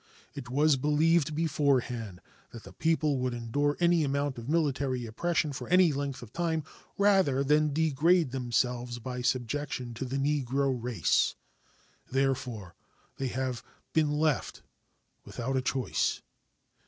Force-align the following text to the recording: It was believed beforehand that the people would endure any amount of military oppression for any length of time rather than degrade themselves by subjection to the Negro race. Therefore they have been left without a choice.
It 0.33 0.49
was 0.49 0.77
believed 0.77 1.35
beforehand 1.35 2.21
that 2.49 2.63
the 2.63 2.73
people 2.73 3.19
would 3.19 3.35
endure 3.35 3.77
any 3.79 4.03
amount 4.03 4.39
of 4.39 4.49
military 4.49 5.05
oppression 5.05 5.53
for 5.53 5.67
any 5.67 5.93
length 5.93 6.23
of 6.23 6.33
time 6.33 6.63
rather 6.97 7.43
than 7.43 7.71
degrade 7.71 8.31
themselves 8.31 8.97
by 8.97 9.21
subjection 9.21 9.93
to 9.93 10.05
the 10.05 10.17
Negro 10.17 10.75
race. 10.75 11.35
Therefore 12.09 12.73
they 13.17 13.27
have 13.27 13.61
been 13.93 14.09
left 14.09 14.63
without 15.23 15.55
a 15.55 15.61
choice. 15.61 16.23